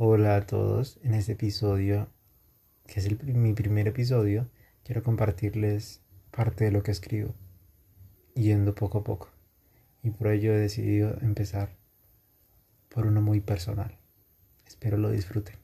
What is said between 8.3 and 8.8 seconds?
yendo